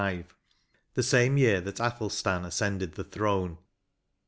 [0.01, 0.07] d.
[0.07, 0.47] 926—
[0.95, 3.59] the same year that Athelstan ascended the throne.